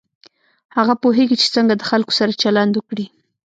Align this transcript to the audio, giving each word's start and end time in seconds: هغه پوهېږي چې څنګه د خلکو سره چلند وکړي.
هغه 0.75 0.93
پوهېږي 1.01 1.35
چې 1.41 1.47
څنګه 1.55 1.73
د 1.77 1.83
خلکو 1.89 2.11
سره 2.19 2.39
چلند 2.41 2.71
وکړي. 2.75 3.05